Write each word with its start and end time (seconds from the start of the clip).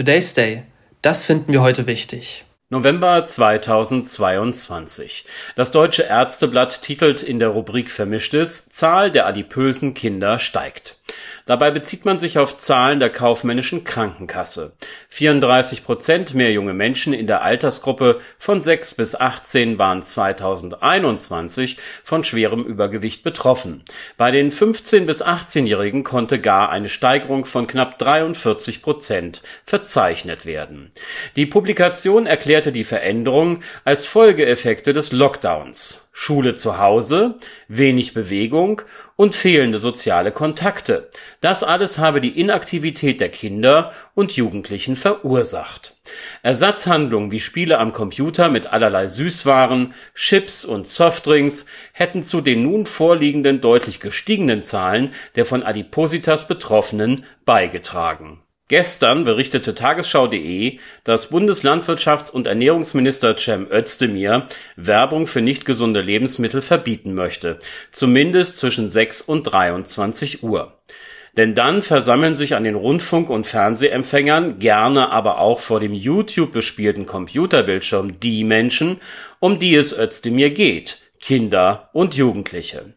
Today's 0.00 0.32
Day. 0.32 0.62
Das 1.02 1.26
finden 1.26 1.52
wir 1.52 1.60
heute 1.60 1.86
wichtig. 1.86 2.46
November 2.70 3.22
2022. 3.22 5.26
Das 5.56 5.72
Deutsche 5.72 6.04
Ärzteblatt 6.04 6.80
titelt 6.80 7.22
in 7.22 7.38
der 7.38 7.48
Rubrik 7.48 7.90
Vermischtes 7.90 8.70
Zahl 8.70 9.12
der 9.12 9.26
adipösen 9.26 9.92
Kinder 9.92 10.38
steigt. 10.38 10.99
Dabei 11.46 11.70
bezieht 11.70 12.04
man 12.04 12.18
sich 12.18 12.38
auf 12.38 12.56
Zahlen 12.58 13.00
der 13.00 13.10
kaufmännischen 13.10 13.84
Krankenkasse. 13.84 14.72
34 15.08 15.84
Prozent 15.84 16.34
mehr 16.34 16.52
junge 16.52 16.74
Menschen 16.74 17.12
in 17.12 17.26
der 17.26 17.42
Altersgruppe 17.42 18.20
von 18.38 18.60
6 18.60 18.94
bis 18.94 19.14
18 19.14 19.78
waren 19.78 20.02
2021 20.02 21.76
von 22.04 22.24
schwerem 22.24 22.64
Übergewicht 22.64 23.22
betroffen. 23.22 23.84
Bei 24.16 24.30
den 24.30 24.50
15 24.50 25.06
bis 25.06 25.24
18-Jährigen 25.24 26.04
konnte 26.04 26.40
gar 26.40 26.70
eine 26.70 26.88
Steigerung 26.88 27.44
von 27.44 27.66
knapp 27.66 27.98
43 27.98 28.82
Prozent 28.82 29.42
verzeichnet 29.64 30.46
werden. 30.46 30.90
Die 31.36 31.46
Publikation 31.46 32.26
erklärte 32.26 32.72
die 32.72 32.84
Veränderung 32.84 33.62
als 33.84 34.06
Folgeeffekte 34.06 34.92
des 34.92 35.12
Lockdowns. 35.12 36.09
Schule 36.22 36.54
zu 36.54 36.76
Hause, 36.76 37.36
wenig 37.66 38.12
Bewegung 38.12 38.82
und 39.16 39.34
fehlende 39.34 39.78
soziale 39.78 40.32
Kontakte. 40.32 41.08
Das 41.40 41.62
alles 41.62 41.98
habe 41.98 42.20
die 42.20 42.38
Inaktivität 42.38 43.22
der 43.22 43.30
Kinder 43.30 43.90
und 44.14 44.36
Jugendlichen 44.36 44.96
verursacht. 44.96 45.96
Ersatzhandlungen 46.42 47.30
wie 47.30 47.40
Spiele 47.40 47.78
am 47.78 47.94
Computer 47.94 48.50
mit 48.50 48.66
allerlei 48.66 49.08
Süßwaren, 49.08 49.94
Chips 50.14 50.66
und 50.66 50.86
Softdrinks 50.86 51.64
hätten 51.94 52.22
zu 52.22 52.42
den 52.42 52.64
nun 52.64 52.84
vorliegenden 52.84 53.62
deutlich 53.62 53.98
gestiegenen 53.98 54.60
Zahlen 54.60 55.14
der 55.36 55.46
von 55.46 55.62
Adipositas 55.62 56.46
Betroffenen 56.46 57.24
beigetragen 57.46 58.42
Gestern 58.70 59.24
berichtete 59.24 59.74
Tagesschau.de, 59.74 60.78
dass 61.02 61.32
Bundeslandwirtschafts- 61.32 62.30
und 62.30 62.46
Ernährungsminister 62.46 63.36
Cem 63.36 63.66
Özdemir 63.68 64.46
Werbung 64.76 65.26
für 65.26 65.40
nicht 65.40 65.64
gesunde 65.64 66.00
Lebensmittel 66.00 66.62
verbieten 66.62 67.14
möchte, 67.14 67.58
zumindest 67.90 68.58
zwischen 68.58 68.88
6 68.88 69.22
und 69.22 69.42
23 69.42 70.44
Uhr. 70.44 70.78
Denn 71.36 71.56
dann 71.56 71.82
versammeln 71.82 72.36
sich 72.36 72.54
an 72.54 72.62
den 72.62 72.76
Rundfunk- 72.76 73.28
und 73.28 73.48
Fernsehempfängern, 73.48 74.60
gerne 74.60 75.10
aber 75.10 75.40
auch 75.40 75.58
vor 75.58 75.80
dem 75.80 75.92
YouTube 75.92 76.52
bespielten 76.52 77.06
Computerbildschirm 77.06 78.20
die 78.20 78.44
Menschen, 78.44 79.00
um 79.40 79.58
die 79.58 79.74
es 79.74 79.98
Özdemir 79.98 80.50
geht, 80.50 80.98
Kinder 81.18 81.90
und 81.92 82.14
Jugendliche. 82.14 82.94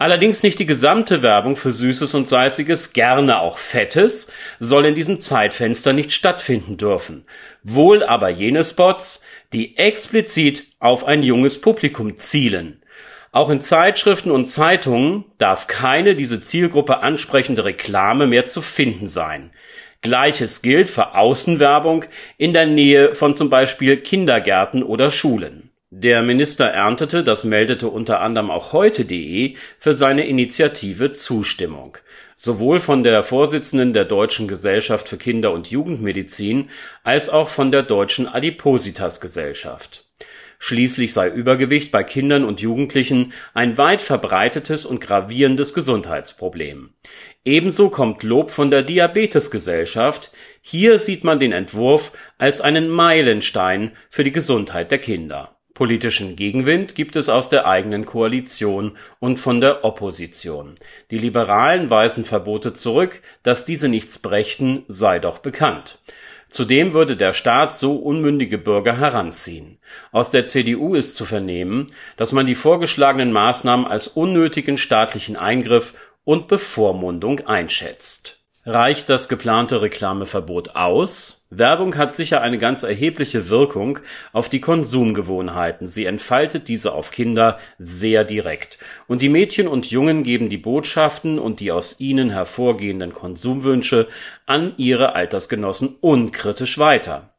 Allerdings 0.00 0.42
nicht 0.42 0.58
die 0.58 0.64
gesamte 0.64 1.22
Werbung 1.22 1.56
für 1.56 1.74
Süßes 1.74 2.14
und 2.14 2.26
Salziges, 2.26 2.94
gerne 2.94 3.38
auch 3.38 3.58
Fettes, 3.58 4.32
soll 4.58 4.86
in 4.86 4.94
diesem 4.94 5.20
Zeitfenster 5.20 5.92
nicht 5.92 6.12
stattfinden 6.12 6.78
dürfen. 6.78 7.26
Wohl 7.64 8.02
aber 8.02 8.30
jene 8.30 8.64
Spots, 8.64 9.20
die 9.52 9.76
explizit 9.76 10.64
auf 10.78 11.04
ein 11.04 11.22
junges 11.22 11.60
Publikum 11.60 12.16
zielen. 12.16 12.80
Auch 13.30 13.50
in 13.50 13.60
Zeitschriften 13.60 14.30
und 14.30 14.46
Zeitungen 14.46 15.26
darf 15.36 15.66
keine 15.66 16.14
diese 16.14 16.40
Zielgruppe 16.40 17.02
ansprechende 17.02 17.66
Reklame 17.66 18.26
mehr 18.26 18.46
zu 18.46 18.62
finden 18.62 19.06
sein. 19.06 19.50
Gleiches 20.00 20.62
gilt 20.62 20.88
für 20.88 21.14
Außenwerbung 21.14 22.06
in 22.38 22.54
der 22.54 22.64
Nähe 22.64 23.14
von 23.14 23.36
zum 23.36 23.50
Beispiel 23.50 23.98
Kindergärten 23.98 24.82
oder 24.82 25.10
Schulen. 25.10 25.69
Der 25.92 26.22
Minister 26.22 26.66
erntete, 26.66 27.24
das 27.24 27.42
meldete 27.42 27.88
unter 27.88 28.20
anderem 28.20 28.48
auch 28.48 28.72
heute.de, 28.72 29.56
für 29.80 29.92
seine 29.92 30.24
Initiative 30.24 31.10
Zustimmung. 31.10 31.98
Sowohl 32.36 32.78
von 32.78 33.02
der 33.02 33.24
Vorsitzenden 33.24 33.92
der 33.92 34.04
Deutschen 34.04 34.46
Gesellschaft 34.46 35.08
für 35.08 35.16
Kinder- 35.16 35.50
und 35.50 35.68
Jugendmedizin 35.72 36.70
als 37.02 37.28
auch 37.28 37.48
von 37.48 37.72
der 37.72 37.82
Deutschen 37.82 38.28
Adipositas-Gesellschaft. 38.28 40.06
Schließlich 40.60 41.12
sei 41.12 41.28
Übergewicht 41.28 41.90
bei 41.90 42.04
Kindern 42.04 42.44
und 42.44 42.60
Jugendlichen 42.60 43.32
ein 43.52 43.76
weit 43.76 44.00
verbreitetes 44.00 44.86
und 44.86 45.00
gravierendes 45.00 45.74
Gesundheitsproblem. 45.74 46.90
Ebenso 47.44 47.90
kommt 47.90 48.22
Lob 48.22 48.52
von 48.52 48.70
der 48.70 48.84
Diabetesgesellschaft, 48.84 50.30
hier 50.60 51.00
sieht 51.00 51.24
man 51.24 51.40
den 51.40 51.50
Entwurf 51.50 52.12
als 52.38 52.60
einen 52.60 52.90
Meilenstein 52.90 53.90
für 54.08 54.22
die 54.22 54.32
Gesundheit 54.32 54.92
der 54.92 54.98
Kinder 54.98 55.56
Politischen 55.80 56.36
Gegenwind 56.36 56.94
gibt 56.94 57.16
es 57.16 57.30
aus 57.30 57.48
der 57.48 57.66
eigenen 57.66 58.04
Koalition 58.04 58.98
und 59.18 59.40
von 59.40 59.62
der 59.62 59.82
Opposition. 59.82 60.74
Die 61.10 61.16
Liberalen 61.16 61.88
weisen 61.88 62.26
Verbote 62.26 62.74
zurück, 62.74 63.22
dass 63.42 63.64
diese 63.64 63.88
nichts 63.88 64.18
brächten, 64.18 64.84
sei 64.88 65.18
doch 65.18 65.38
bekannt. 65.38 65.98
Zudem 66.50 66.92
würde 66.92 67.16
der 67.16 67.32
Staat 67.32 67.74
so 67.78 67.94
unmündige 67.94 68.58
Bürger 68.58 68.98
heranziehen. 68.98 69.78
Aus 70.12 70.30
der 70.30 70.44
CDU 70.44 70.94
ist 70.94 71.16
zu 71.16 71.24
vernehmen, 71.24 71.94
dass 72.18 72.32
man 72.32 72.44
die 72.44 72.54
vorgeschlagenen 72.54 73.32
Maßnahmen 73.32 73.86
als 73.86 74.06
unnötigen 74.06 74.76
staatlichen 74.76 75.36
Eingriff 75.36 75.94
und 76.24 76.46
Bevormundung 76.46 77.40
einschätzt 77.46 78.39
Reicht 78.66 79.08
das 79.08 79.30
geplante 79.30 79.80
Reklameverbot 79.80 80.76
aus? 80.76 81.46
Werbung 81.48 81.96
hat 81.96 82.14
sicher 82.14 82.42
eine 82.42 82.58
ganz 82.58 82.82
erhebliche 82.82 83.48
Wirkung 83.48 84.00
auf 84.34 84.50
die 84.50 84.60
Konsumgewohnheiten, 84.60 85.86
sie 85.86 86.04
entfaltet 86.04 86.68
diese 86.68 86.92
auf 86.92 87.10
Kinder 87.10 87.58
sehr 87.78 88.22
direkt, 88.22 88.78
und 89.08 89.22
die 89.22 89.30
Mädchen 89.30 89.66
und 89.66 89.90
Jungen 89.90 90.24
geben 90.24 90.50
die 90.50 90.58
Botschaften 90.58 91.38
und 91.38 91.60
die 91.60 91.72
aus 91.72 92.00
ihnen 92.00 92.28
hervorgehenden 92.28 93.14
Konsumwünsche 93.14 94.08
an 94.44 94.74
ihre 94.76 95.14
Altersgenossen 95.14 95.96
unkritisch 96.02 96.76
weiter 96.76 97.30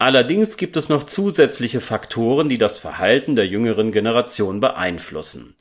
Allerdings 0.00 0.56
gibt 0.56 0.78
es 0.78 0.88
noch 0.88 1.04
zusätzliche 1.04 1.82
Faktoren, 1.82 2.48
die 2.48 2.56
das 2.56 2.78
Verhalten 2.78 3.36
der 3.36 3.46
jüngeren 3.46 3.92
Generation 3.92 4.58
beeinflussen. 4.58 5.56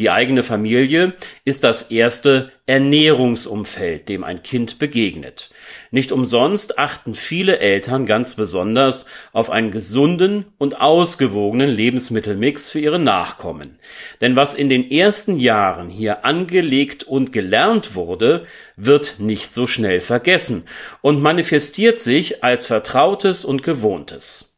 Die 0.00 0.10
eigene 0.10 0.42
Familie 0.42 1.12
ist 1.44 1.62
das 1.62 1.92
erste 1.92 2.50
Ernährungsumfeld, 2.66 4.08
dem 4.08 4.24
ein 4.24 4.42
Kind 4.42 4.80
begegnet. 4.80 5.50
Nicht 5.92 6.10
umsonst 6.10 6.76
achten 6.76 7.14
viele 7.14 7.58
Eltern 7.58 8.04
ganz 8.04 8.34
besonders 8.34 9.06
auf 9.32 9.48
einen 9.48 9.70
gesunden 9.70 10.46
und 10.58 10.80
ausgewogenen 10.80 11.70
Lebensmittelmix 11.70 12.72
für 12.72 12.80
ihre 12.80 12.98
Nachkommen. 12.98 13.78
Denn 14.20 14.34
was 14.34 14.56
in 14.56 14.68
den 14.68 14.90
ersten 14.90 15.38
Jahren 15.38 15.88
hier 15.88 16.24
angelegt 16.24 17.04
und 17.04 17.30
gelernt 17.30 17.94
wurde, 17.94 18.44
wird 18.76 19.16
nicht 19.18 19.54
so 19.54 19.66
schnell 19.66 20.00
vergessen 20.00 20.64
und 21.00 21.22
manifestiert 21.22 22.00
sich 22.00 22.42
als 22.42 22.66
Vertrautes 22.66 23.44
und 23.44 23.62
Gewohntes. 23.62 24.54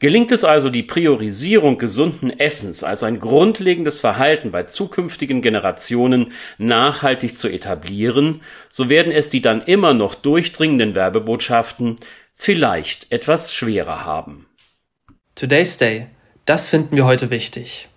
Gelingt 0.00 0.32
es 0.32 0.44
also, 0.44 0.70
die 0.70 0.82
Priorisierung 0.82 1.76
gesunden 1.76 2.40
Essens 2.40 2.82
als 2.82 3.02
ein 3.02 3.20
grundlegendes 3.20 4.00
Verhalten 4.00 4.50
bei 4.50 4.62
zukünftigen 4.62 5.42
Generationen 5.42 6.32
nachhaltig 6.56 7.38
zu 7.38 7.48
etablieren, 7.48 8.40
so 8.70 8.88
werden 8.88 9.12
es 9.12 9.28
die 9.28 9.42
dann 9.42 9.60
immer 9.60 9.92
noch 9.92 10.14
durchdringenden 10.14 10.94
Werbebotschaften 10.94 11.96
vielleicht 12.34 13.12
etwas 13.12 13.52
schwerer 13.52 14.06
haben. 14.06 14.48
Today's 15.34 15.76
Day. 15.76 16.06
Das 16.46 16.66
finden 16.66 16.96
wir 16.96 17.04
heute 17.04 17.28
wichtig. 17.28 17.89